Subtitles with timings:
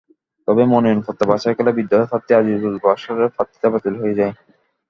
[0.47, 4.33] তবে মনোনয়নপত্র বাছাইকালে বিদ্রোহী প্রার্থী আজিজুল বাসারের প্রার্থিতা বাতিল হয়ে যায়।